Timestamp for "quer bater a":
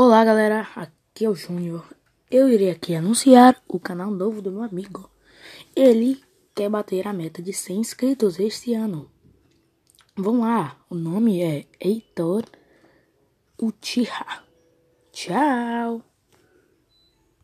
6.54-7.12